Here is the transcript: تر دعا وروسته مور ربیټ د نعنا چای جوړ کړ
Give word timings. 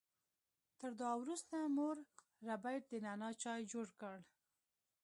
تر 0.79 0.91
دعا 0.99 1.13
وروسته 1.23 1.55
مور 1.75 1.95
ربیټ 2.47 2.81
د 2.89 2.93
نعنا 3.05 3.29
چای 3.43 3.61
جوړ 3.71 3.87
کړ 4.01 4.17